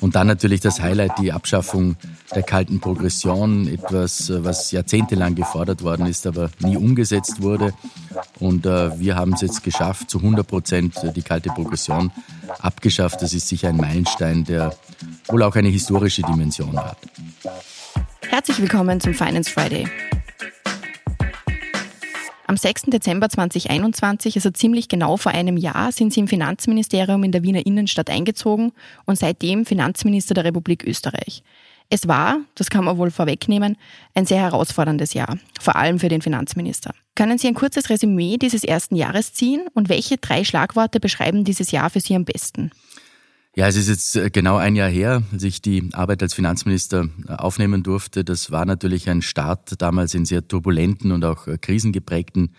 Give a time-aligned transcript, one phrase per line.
[0.00, 1.96] Und dann natürlich das Highlight, die Abschaffung
[2.34, 7.72] der kalten Progression, etwas, was jahrzehntelang gefordert worden ist, aber nie umgesetzt wurde.
[8.38, 12.12] Und äh, wir haben es jetzt geschafft, zu 100 Prozent die kalte Progression
[12.58, 13.22] abgeschafft.
[13.22, 14.74] Das ist sicher ein Meilenstein, der
[15.26, 16.98] wohl auch eine historische Dimension hat.
[18.28, 19.88] Herzlich willkommen zum Finance Friday.
[22.48, 22.84] Am 6.
[22.84, 27.66] Dezember 2021, also ziemlich genau vor einem Jahr, sind Sie im Finanzministerium in der Wiener
[27.66, 28.72] Innenstadt eingezogen
[29.04, 31.42] und seitdem Finanzminister der Republik Österreich.
[31.90, 33.76] Es war, das kann man wohl vorwegnehmen,
[34.14, 36.94] ein sehr herausforderndes Jahr, vor allem für den Finanzminister.
[37.14, 41.70] Können Sie ein kurzes Resümee dieses ersten Jahres ziehen und welche drei Schlagworte beschreiben dieses
[41.70, 42.70] Jahr für Sie am besten?
[43.58, 47.08] Ja, es ist jetzt äh, genau ein Jahr her, als ich die Arbeit als Finanzminister
[47.26, 48.22] äh, aufnehmen durfte.
[48.22, 52.54] Das war natürlich ein Start damals in sehr turbulenten und auch äh, krisengeprägten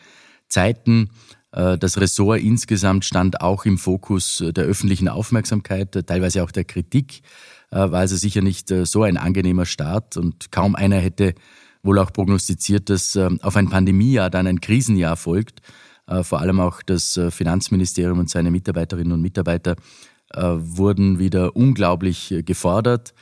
[0.50, 1.12] Zeiten.
[1.52, 7.22] Das Ressort insgesamt stand auch im Fokus der öffentlichen Aufmerksamkeit, teilweise auch der Kritik.
[7.72, 11.34] War also sicher nicht so ein angenehmer Start und kaum einer hätte
[11.82, 15.62] wohl auch prognostiziert, dass auf ein Pandemiejahr dann ein Krisenjahr folgt.
[16.22, 19.76] Vor allem auch das Finanzministerium und seine Mitarbeiterinnen und Mitarbeiter
[20.36, 23.14] wurden wieder unglaublich äh, gefordert.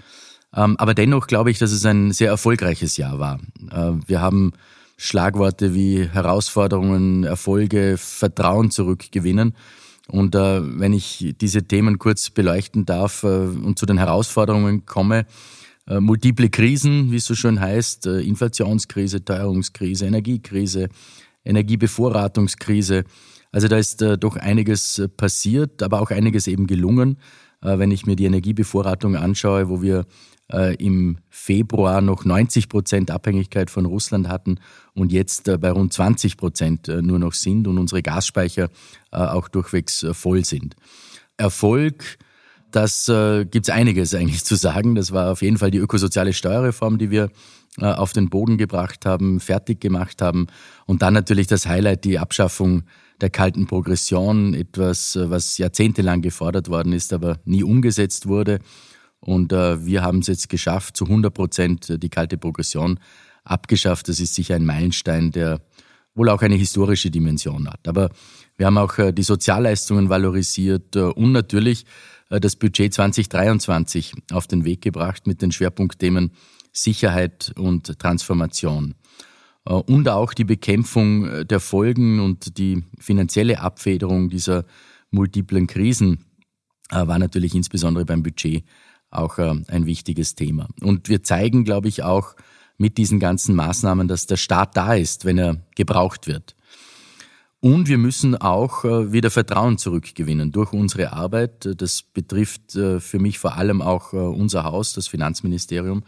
[0.56, 3.40] Ähm, aber dennoch glaube ich, dass es ein sehr erfolgreiches Jahr war.
[3.72, 4.54] Äh, wir haben
[4.98, 9.54] Schlagworte wie Herausforderungen, Erfolge, Vertrauen zurückgewinnen.
[10.08, 15.26] Und äh, wenn ich diese Themen kurz beleuchten darf äh, und zu den Herausforderungen komme,
[15.88, 20.90] äh, multiple Krisen, wie es so schön heißt, äh, Inflationskrise, Teuerungskrise, Energiekrise,
[21.46, 23.04] Energiebevorratungskrise,
[23.52, 27.18] also da ist äh, doch einiges äh, passiert, aber auch einiges eben gelungen.
[27.62, 30.06] Äh, wenn ich mir die Energiebevorratung anschaue, wo wir
[30.52, 34.60] äh, im Februar noch 90 Prozent Abhängigkeit von Russland hatten
[34.94, 38.70] und jetzt äh, bei rund 20 Prozent äh, nur noch sind und unsere Gasspeicher
[39.10, 40.76] auch durchwegs voll sind.
[41.38, 42.18] Erfolg,
[42.72, 44.96] das äh, gibt es einiges eigentlich zu sagen.
[44.96, 47.30] Das war auf jeden Fall die ökosoziale Steuerreform, die wir
[47.80, 50.48] auf den Boden gebracht haben, fertig gemacht haben.
[50.88, 52.82] Und dann natürlich das Highlight, die Abschaffung
[53.22, 58.60] der kalten Progression, etwas, äh, was jahrzehntelang gefordert worden ist, aber nie umgesetzt wurde.
[59.20, 63.00] Und äh, wir haben es jetzt geschafft, zu 100 Prozent äh, die kalte Progression
[63.44, 64.08] abgeschafft.
[64.10, 65.62] Das ist sicher ein Meilenstein, der
[66.14, 67.88] wohl auch eine historische Dimension hat.
[67.88, 68.10] Aber
[68.56, 71.88] wir haben auch äh, die Sozialleistungen valorisiert äh, und natürlich äh,
[72.30, 76.32] das Budget 2023 auf den Weg gebracht mit den Schwerpunktthemen
[76.72, 78.96] Sicherheit und Transformation.
[79.66, 84.66] Äh, und auch die Bekämpfung äh, der Folgen und die finanzielle Abfederung dieser
[85.12, 86.26] multiplen Krisen
[86.92, 88.64] äh, war natürlich insbesondere beim Budget
[89.10, 90.68] auch ein wichtiges Thema.
[90.82, 92.36] Und wir zeigen, glaube ich, auch
[92.78, 96.57] mit diesen ganzen Maßnahmen, dass der Staat da ist, wenn er gebraucht wird.
[97.60, 101.68] Und wir müssen auch wieder Vertrauen zurückgewinnen durch unsere Arbeit.
[101.82, 106.04] Das betrifft für mich vor allem auch unser Haus, das Finanzministerium.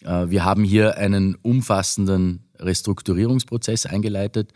[0.00, 4.52] Wir haben hier einen umfassenden Restrukturierungsprozess eingeleitet,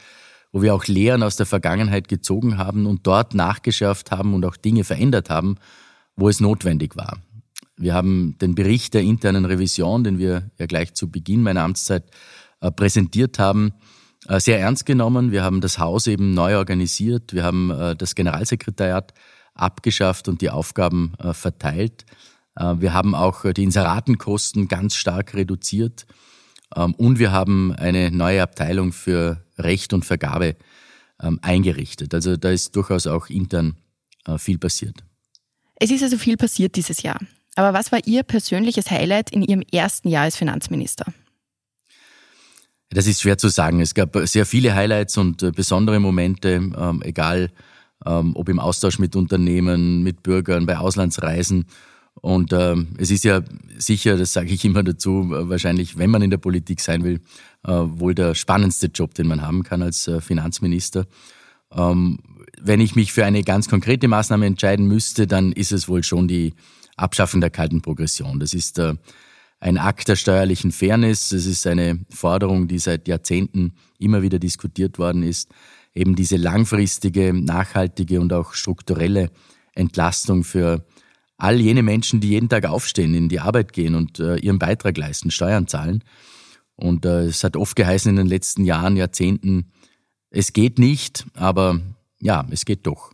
[0.52, 4.56] wo wir auch Lehren aus der Vergangenheit gezogen haben und dort nachgeschärft haben und auch
[4.56, 5.56] Dinge verändert haben,
[6.16, 7.18] wo es notwendig war.
[7.76, 12.04] Wir haben den Bericht der internen Revision, den wir ja gleich zu Beginn meiner Amtszeit
[12.60, 13.72] äh, präsentiert haben, äh,
[14.28, 15.32] sehr ernst genommen.
[15.32, 17.32] Wir haben das Haus eben neu organisiert.
[17.32, 19.12] Wir haben äh, das Generalsekretariat
[19.54, 22.04] abgeschafft und die Aufgaben verteilt.
[22.56, 26.06] Wir haben auch die Inseratenkosten ganz stark reduziert.
[26.76, 30.56] Ähm, und wir haben eine neue Abteilung für Recht und Vergabe
[31.22, 32.14] ähm, eingerichtet.
[32.14, 33.76] Also da ist durchaus auch intern
[34.26, 35.04] äh, viel passiert.
[35.76, 37.18] Es ist also viel passiert dieses Jahr.
[37.56, 41.06] Aber was war Ihr persönliches Highlight in Ihrem ersten Jahr als Finanzminister?
[42.94, 43.80] Das ist schwer zu sagen.
[43.80, 47.50] Es gab sehr viele Highlights und äh, besondere Momente, ähm, egal
[48.06, 51.64] ob im Austausch mit Unternehmen, mit Bürgern, bei Auslandsreisen
[52.20, 53.42] und äh, es ist ja
[53.76, 57.20] sicher, das sage ich immer dazu, wahrscheinlich, wenn man in der Politik sein will,
[57.64, 61.06] äh, wohl der spannendste Job, den man haben kann als äh, Finanzminister.
[61.72, 62.18] Ähm,
[62.60, 66.28] wenn ich mich für eine ganz konkrete Maßnahme entscheiden müsste, dann ist es wohl schon
[66.28, 66.54] die
[66.96, 68.38] Abschaffung der kalten Progression.
[68.38, 68.94] Das ist äh,
[69.64, 71.32] ein Akt der steuerlichen Fairness.
[71.32, 75.48] Es ist eine Forderung, die seit Jahrzehnten immer wieder diskutiert worden ist.
[75.94, 79.30] Eben diese langfristige, nachhaltige und auch strukturelle
[79.74, 80.84] Entlastung für
[81.38, 84.98] all jene Menschen, die jeden Tag aufstehen, in die Arbeit gehen und äh, ihren Beitrag
[84.98, 86.04] leisten, Steuern zahlen.
[86.76, 89.72] Und äh, es hat oft geheißen in den letzten Jahren, Jahrzehnten,
[90.28, 91.80] es geht nicht, aber
[92.20, 93.12] ja, es geht doch.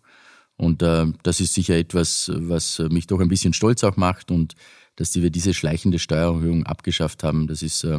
[0.56, 4.56] Und äh, das ist sicher etwas, was mich doch ein bisschen stolz auch macht und
[5.00, 7.98] dass wir diese schleichende Steuererhöhung abgeschafft haben, das ist äh,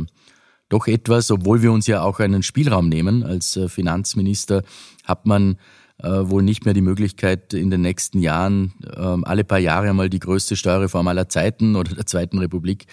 [0.70, 3.24] doch etwas, obwohl wir uns ja auch einen Spielraum nehmen.
[3.24, 4.62] Als äh, Finanzminister
[5.04, 5.58] hat man
[5.98, 10.10] äh, wohl nicht mehr die Möglichkeit, in den nächsten Jahren äh, alle paar Jahre einmal
[10.10, 12.86] die größte Steuerreform aller Zeiten oder der Zweiten Republik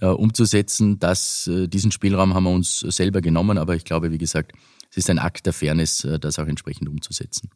[0.00, 0.98] äh, umzusetzen.
[0.98, 4.52] Das, äh, diesen Spielraum haben wir uns selber genommen, aber ich glaube, wie gesagt,
[4.90, 7.48] es ist ein Akt der Fairness, äh, das auch entsprechend umzusetzen.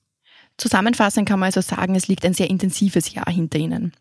[0.56, 3.92] Zusammenfassend kann man also sagen, es liegt ein sehr intensives Jahr hinter Ihnen.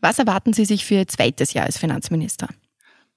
[0.00, 2.48] Was erwarten Sie sich für Ihr zweites Jahr als Finanzminister?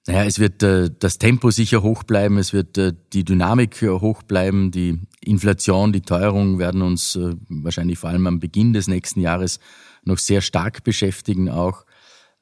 [0.08, 3.90] Naja, es wird äh, das Tempo sicher hoch bleiben, es wird äh, die Dynamik äh,
[3.90, 8.88] hoch bleiben, die Inflation, die Teuerung werden uns äh, wahrscheinlich vor allem am Beginn des
[8.88, 9.60] nächsten Jahres
[10.04, 11.86] noch sehr stark beschäftigen auch.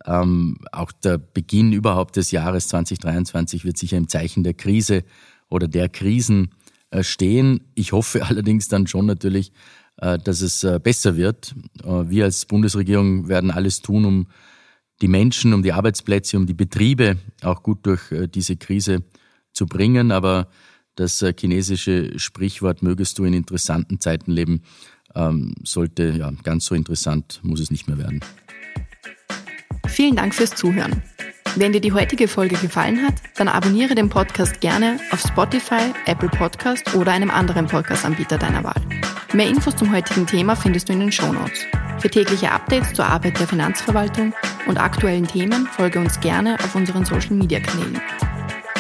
[0.06, 5.04] Ähm, auch der Beginn überhaupt des Jahres 2023 wird sicher im Zeichen der Krise
[5.50, 6.52] oder der Krisen
[6.92, 7.62] äh, stehen.
[7.76, 9.52] Ich hoffe allerdings dann schon natürlich,
[9.98, 11.56] dass es äh, besser wird.
[11.84, 14.28] Wir als Bundesregierung werden alles tun, um
[15.02, 18.02] die Menschen, um die Arbeitsplätze, um die Betriebe auch gut durch
[18.34, 19.04] diese Krise
[19.54, 20.12] zu bringen.
[20.12, 20.48] Aber
[20.96, 24.64] das chinesische Sprichwort, mögest du in interessanten Zeiten leben,
[25.16, 28.22] ähm, sollte ja ganz so interessant muss es nicht mehr werden.
[29.88, 31.02] Vielen Dank fürs Zuhören.
[31.56, 36.30] Wenn dir die heutige Folge gefallen hat, dann abonniere den Podcast gerne auf Spotify, Apple
[36.30, 38.82] Podcast oder einem anderen Podcast-Anbieter deiner Wahl.
[39.38, 41.60] Mehr Infos zum heutigen Thema findest du in den Show Notes.
[42.00, 44.34] Für tägliche Updates zur Arbeit der Finanzverwaltung
[44.66, 48.02] und aktuellen Themen folge uns gerne auf unseren Social-Media-Kanälen.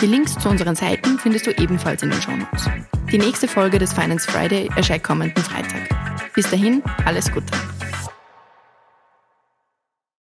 [0.01, 2.67] Die Links zu unseren Seiten findest du ebenfalls in den Show Notes.
[3.11, 6.33] Die nächste Folge des Finance Friday erscheint kommenden Freitag.
[6.33, 7.53] Bis dahin, alles Gute.